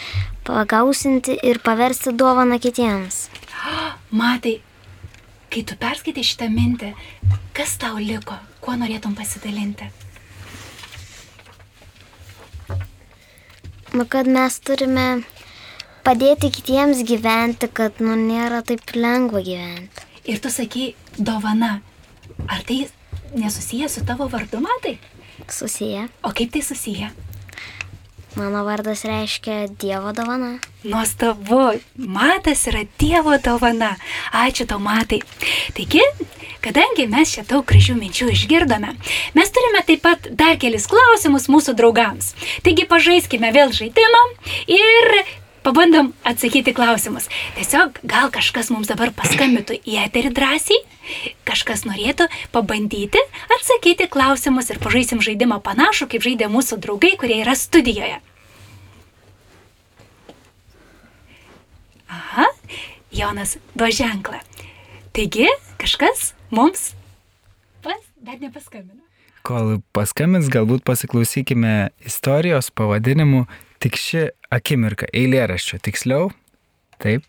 [0.45, 3.29] pagausinti ir paversti dovaną kitiems.
[4.11, 4.59] Matai,
[5.47, 6.91] kai tu perskaitai šitą mintį,
[7.55, 9.89] kas tau liko, kuo norėtum pasidalinti?
[13.95, 15.03] Nu, kad mes turime
[16.03, 20.03] padėti kitiems gyventi, kad nu, nėra taip lengva gyventi.
[20.27, 21.77] Ir tu sakai, dovana.
[22.51, 22.81] Ar tai
[23.39, 24.97] nesusiję su tavo vardu, matai?
[25.47, 26.09] Susiję.
[26.23, 27.09] O kaip tai susiję?
[28.35, 30.59] Mano vardas reiškia Dievo dovana.
[30.83, 33.93] Nuostabu, matas yra Dievo dovana.
[34.35, 35.21] Ačiū tau, matai.
[35.77, 36.03] Taigi,
[36.59, 38.91] kadangi mes čia daug gražių minčių išgirdome,
[39.39, 42.33] mes turime taip pat dar kelis klausimus mūsų draugams.
[42.67, 44.25] Taigi, pažaiskime vėl žaidimą
[44.67, 45.15] ir
[45.63, 47.31] pabandom atsakyti klausimus.
[47.55, 50.83] Tiesiog gal kažkas mums dabar paskambintų į eterį drąsiai,
[51.47, 53.21] kažkas norėtų pabandyti
[53.57, 58.19] atsakyti klausimus ir pažaisim žaidimą panašų, kaip žaidė mūsų draugai, kurie yra studijoje.
[62.09, 62.47] Aha,
[63.13, 64.41] Jonas duo ženklą.
[65.15, 65.47] Taigi,
[65.81, 66.93] kažkas mums
[67.83, 69.01] pas, dar nepaskambino.
[69.45, 73.45] Kol paskambins, galbūt pasiklausykime istorijos pavadinimu
[73.85, 76.31] Tik ši akimirka, eilėraščio tiksliau.
[77.03, 77.25] Taip.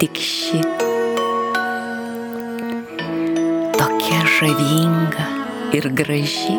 [0.00, 0.58] Tik ši.
[3.76, 5.26] Tokia žavinga
[5.76, 6.56] ir graži.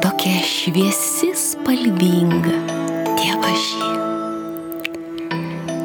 [0.00, 2.56] Tokia šviesi spalvinga,
[3.20, 3.90] dievaži.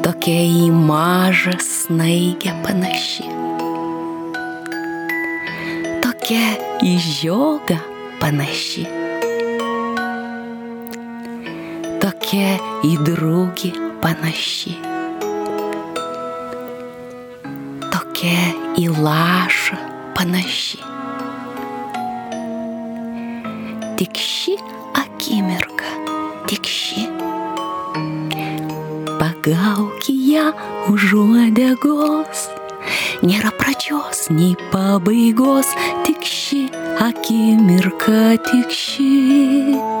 [0.06, 3.28] Tokia į mažą snaigę panaši.
[6.00, 7.76] Tokia į žiogą
[8.16, 8.88] panaši.
[12.28, 14.74] tokia į draugį panaši.
[17.92, 18.44] Tokia
[18.78, 19.78] į lašą
[20.16, 20.80] panaši.
[23.98, 24.54] Tik ši
[25.02, 25.90] akimirka,
[26.50, 27.08] tik ši.
[29.18, 30.52] Pagauk ją
[30.92, 32.46] už uodegos.
[33.26, 35.74] Nėra pradžios nei pabaigos,
[36.06, 36.68] tik ši
[37.02, 39.97] akimirka, tik ši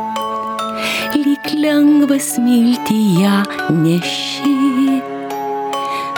[1.62, 3.36] lengva smilti ją
[3.82, 4.54] neši.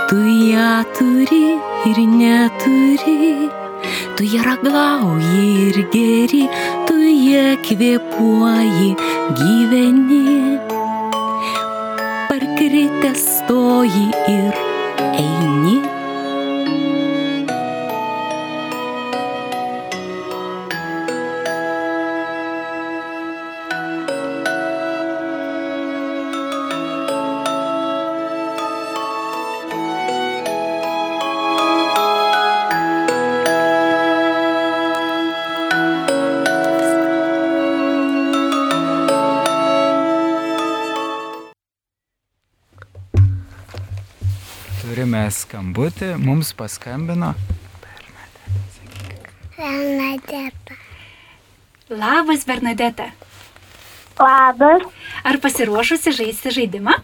[0.08, 0.18] Tu
[0.52, 1.46] ją turi
[1.88, 3.48] ir neturi,
[4.16, 6.42] tu ją ragauji ir geri,
[6.88, 8.90] tu ją kvėpuoji,
[9.38, 10.58] gyveni.
[12.28, 14.69] Parkritęs stoji ir
[45.06, 46.16] skambutį.
[46.20, 47.34] Mums paskambino.
[49.56, 50.76] Bernadeta.
[51.88, 53.10] Labas, Bernadeta.
[54.18, 54.82] Labas.
[55.24, 56.94] Ar pasiruošusi žaisti žaidimą?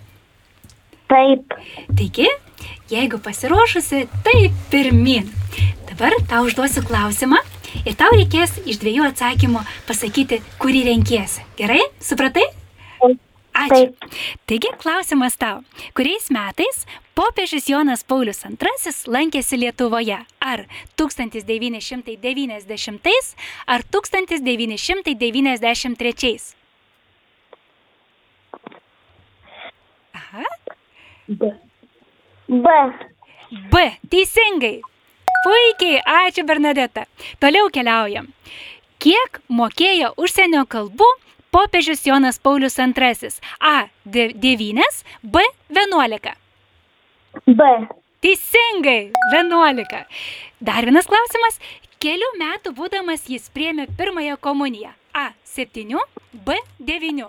[1.09, 1.55] Taip.
[1.97, 2.29] Taigi,
[2.91, 5.31] jeigu pasiruošusi, tai pirmin.
[5.89, 7.41] Dabar tau užduosiu klausimą
[7.85, 11.45] ir tau reikės iš dviejų atsakymų pasakyti, kurį renkiesi.
[11.57, 11.81] Gerai?
[12.01, 12.45] Supratai?
[13.57, 13.93] Ačiū.
[14.45, 15.63] Taigi, klausimas tau.
[15.97, 16.85] Kuriais metais
[17.17, 18.53] popiežius Jonas Paulius II
[19.09, 20.21] lankėsi Lietuvoje?
[20.41, 20.67] Ar
[21.01, 23.37] 1990
[23.67, 26.55] ar 1993?
[30.21, 30.45] Aha.
[32.47, 32.69] B.
[33.73, 33.75] B.
[34.11, 34.81] Teisingai.
[35.47, 37.07] Puikiai, ačiū Bernadeta.
[37.41, 38.27] Toliau keliaujam.
[39.03, 41.07] Kiek mokėjo užsienio kalbų
[41.55, 43.31] popiežius Jonas Paulius II?
[43.61, 43.89] A.
[44.05, 45.41] 9, B.
[45.71, 46.46] 11.
[47.45, 47.63] B.
[48.21, 50.07] Teisingai, 11.
[50.61, 51.61] Dar vienas klausimas.
[52.01, 54.93] Kelių metų būdamas jis priemė pirmąją komuniją.
[55.17, 55.31] A.
[55.45, 55.99] 7,
[56.47, 56.57] B.
[56.81, 57.29] 9.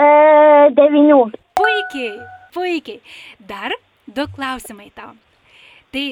[0.00, 0.08] E,
[0.78, 1.20] devinių.
[1.58, 2.14] Puikiai,
[2.54, 3.00] puikiai.
[3.38, 3.74] Dar
[4.06, 5.14] du klausimai tau.
[5.94, 6.06] Tai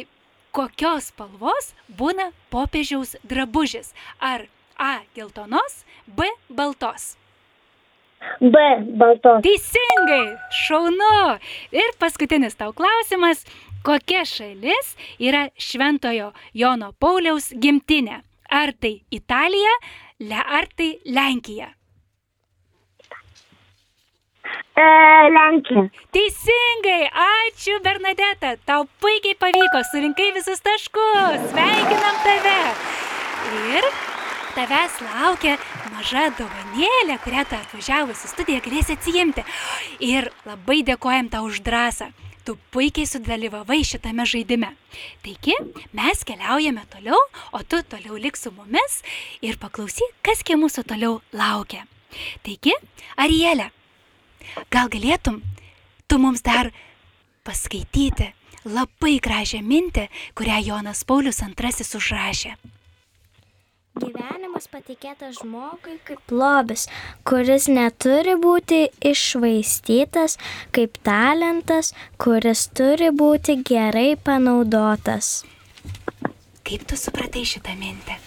[0.55, 3.95] kokios spalvos būna popiežiaus drabužis?
[4.21, 4.47] Ar
[4.79, 5.01] A.
[5.15, 6.27] Geltonos, B.
[6.49, 7.17] Baltos?
[8.41, 8.59] B.
[8.99, 9.43] Baltos.
[9.43, 11.39] Teisingai, šaunu.
[11.75, 13.45] Ir paskutinis tau klausimas.
[13.87, 18.23] Kokia šalis yra Šventojo Jono Pauliaus gimtinė?
[18.51, 19.75] Ar tai Italija,
[20.25, 21.69] le, ar tai Lenkija?
[24.79, 24.89] E,
[25.37, 25.87] Lenkija.
[26.15, 32.61] Teisingai, ačiū Bernadeta, tau puikiai pavyko, surinkai visus taškus, sveikinam tave.
[33.79, 33.91] Ir
[34.59, 35.53] tavęs laukia
[35.93, 39.45] maža dovanėlė, kurią tu atvažiavus į studiją galėsi atsijimti.
[40.03, 42.09] Ir labai dėkojam tau už drąsą.
[42.43, 44.73] Tu puikiai sudalyvavai šitame žaidime.
[45.23, 45.55] Taigi,
[45.95, 47.21] mes keliaujame toliau,
[47.55, 48.97] o tu toliau lik su mumis
[49.45, 51.85] ir paklausyk, kas kie mūsų toliau laukia.
[52.43, 52.75] Taigi,
[53.21, 53.69] Arielė,
[54.75, 55.39] gal galėtum
[56.09, 56.73] tu mums dar
[57.47, 58.33] paskaityti
[58.67, 62.57] labai gražią mintį, kurią Jonas Paulius II užrašė.
[63.99, 66.87] Gyvenimas patikėtas žmogui kaip lobis,
[67.27, 68.81] kuris neturi būti
[69.11, 70.37] išvaistytas,
[70.77, 71.93] kaip talentas,
[72.23, 75.43] kuris turi būti gerai panaudotas.
[76.69, 78.19] Kaip tu supratai šitą mintį?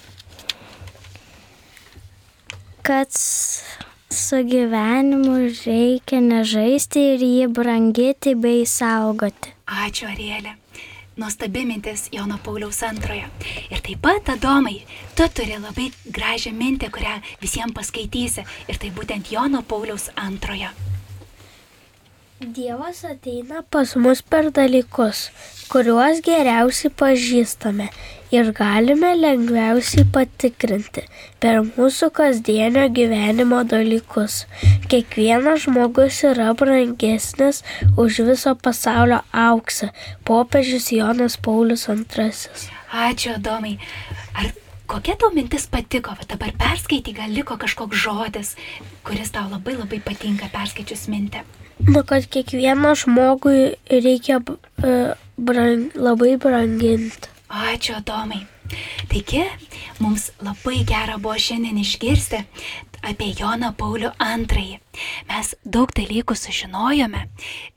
[2.82, 9.54] Kad su gyvenimu reikia nežaisti ir jį brangyti bei saugoti.
[9.86, 10.61] Ačiū, Arielė.
[11.18, 13.28] Nuostabi mintis Jono Pauliaus antrojo.
[13.70, 14.78] Ir taip pat, Adomai,
[15.16, 18.48] tu turi labai gražią mintį, kurią visiems paskaitysi.
[18.72, 20.72] Ir tai būtent Jono Pauliaus antrojo.
[22.42, 25.20] Dievas ateina pas mus per dalykus,
[25.70, 27.86] kuriuos geriausiai pažįstame
[28.34, 31.04] ir galime lengviausiai patikrinti
[31.44, 34.40] per mūsų kasdienio gyvenimo dalykus.
[34.90, 37.62] Kiekvienas žmogus yra brangesnis
[37.94, 39.94] už viso pasaulio auksą.
[40.26, 42.34] Popiežius Jonas Paulius II.
[43.06, 43.78] Ačiū, Adomai.
[44.34, 44.50] Ar
[44.90, 46.18] kokia tau mintis patiko?
[46.18, 48.56] Va dabar perskaitai, gal liko kažkoks žodis,
[49.06, 51.61] kuris tau labai labai patinka perskaičius mintį.
[51.88, 54.38] Nu, kad kiekvieną žmogui reikia
[54.84, 57.30] e, brang, labai branginti.
[57.50, 58.46] Ačiū, Adomai.
[59.12, 59.42] Taigi,
[60.00, 62.44] mums labai gera buvo šiandien išgirsti
[63.06, 64.80] apie Joną Paulių II.
[65.30, 67.24] Mes daug dalykų sužinojome,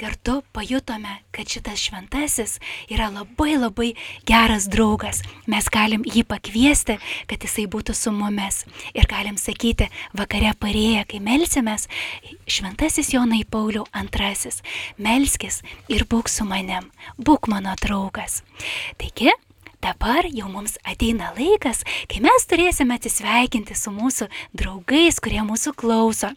[0.01, 2.57] kartu pajutome, kad šitas šventasis
[2.91, 3.91] yra labai labai
[4.29, 5.23] geras draugas.
[5.51, 6.99] Mes galim jį pakviesti,
[7.31, 8.65] kad jisai būtų su mumis.
[8.97, 11.89] Ir galim sakyti, vakare parėję, kai melsimės,
[12.51, 14.61] šventasis Jonai Paulių II,
[14.99, 18.43] melskis ir būk su manim, būk mano draugas.
[18.99, 19.33] Taigi,
[19.85, 26.31] Dabar jau mums ateina laikas, kai mes turėsime atsisveikinti su mūsų draugais, kurie mūsų klauso.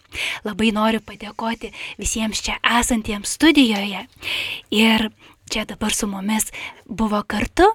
[0.44, 1.72] Labai noriu padėkoti
[2.02, 4.04] visiems čia esantiems studijoje.
[4.76, 5.08] Ir
[5.48, 6.50] čia dabar su mumis
[6.84, 7.70] buvo kartu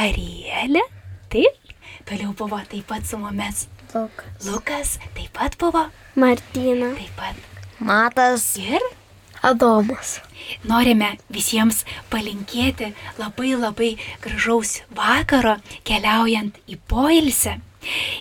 [0.00, 0.82] Arielė,
[1.28, 1.74] taip,
[2.08, 4.46] toliau buvo taip pat su mumis Lukas.
[4.46, 5.82] Lukas, taip pat buvo,
[6.14, 6.94] Martina.
[6.96, 7.36] taip pat
[7.82, 8.54] Matas.
[8.56, 8.80] ir
[9.42, 10.18] Adomas.
[10.66, 13.90] Norime visiems palinkėti labai labai
[14.24, 17.58] gražaus vakaro keliaujant į poilsę.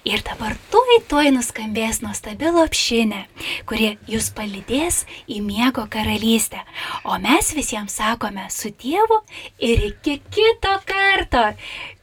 [0.07, 3.25] Ir dabar tuoj tuoj nuskambės nuostabi lopšinė,
[3.67, 6.61] kuri jūs palydės į miego karalystę.
[7.03, 9.19] O mes visiems sakome su Dievu
[9.59, 11.49] ir iki kito karto.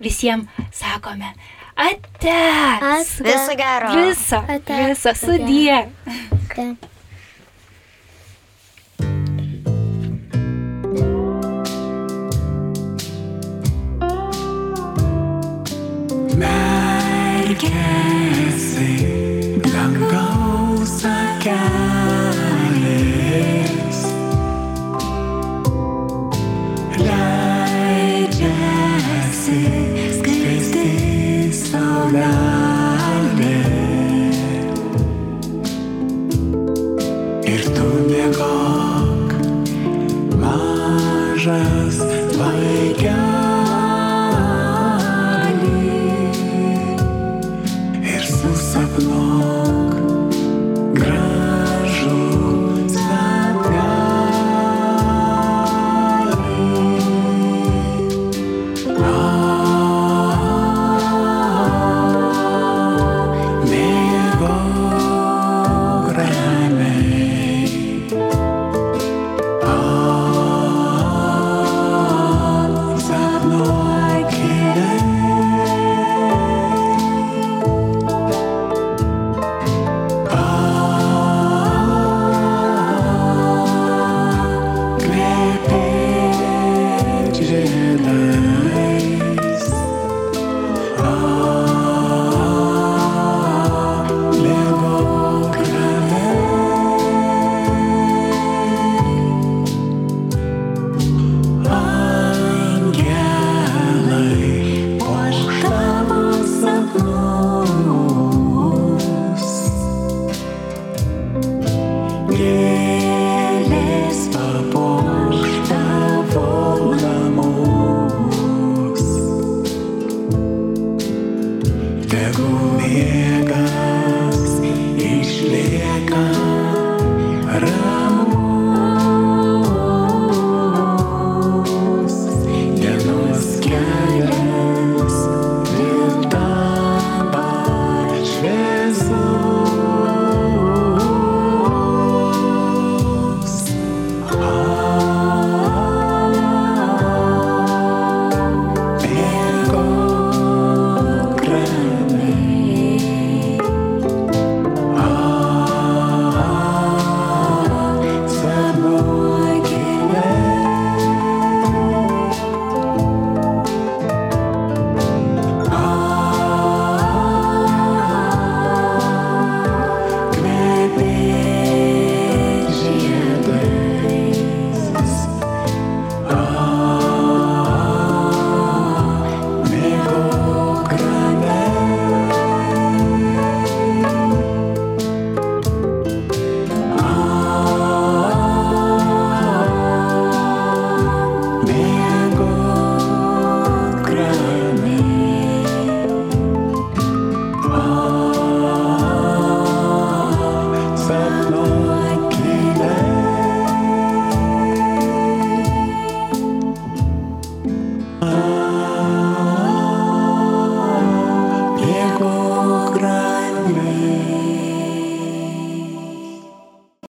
[0.04, 1.32] Visiems sakome
[1.76, 2.36] ate.
[3.24, 3.94] Viso gero.
[3.96, 4.42] Viso.
[4.48, 4.82] Ate.
[4.90, 5.86] Viso sudie.
[17.56, 17.72] Merkėsi
[19.72, 21.85] dangaus akelį.
[48.96, 49.65] belong.